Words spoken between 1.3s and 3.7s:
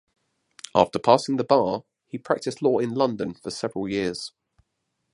the bar, he practiced law in London for